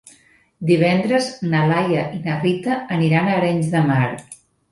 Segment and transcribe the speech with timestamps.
[0.69, 4.09] Divendres na Laia i na Rita aniran a Arenys de Mar.